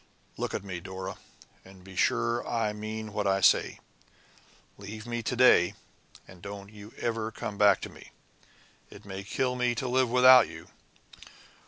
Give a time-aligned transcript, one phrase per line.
[0.35, 1.17] "Look at me, Dora,
[1.63, 3.79] and be sure I mean what I say.
[4.79, 5.75] Leave me to day,
[6.27, 8.09] and don't you ever come back to me.
[8.89, 10.69] It may kill me to live without you.